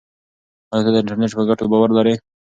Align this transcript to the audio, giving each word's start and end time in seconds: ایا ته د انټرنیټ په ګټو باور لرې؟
ایا 0.71 0.83
ته 0.85 0.89
د 0.93 0.97
انټرنیټ 1.01 1.31
په 1.37 1.43
ګټو 1.49 1.65
باور 1.71 1.89
لرې؟ 1.97 2.15